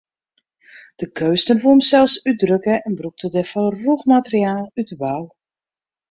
[1.01, 5.23] De keunstner woe himsels útdrukke en brûkte dêrfoar rûch materiaal út de bou.